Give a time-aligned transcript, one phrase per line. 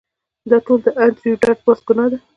[0.49, 2.17] دا ټول د انډریو ډاټ باس ګناه ده